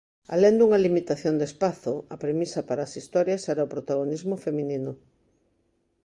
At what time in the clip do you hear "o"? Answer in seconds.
3.67-3.71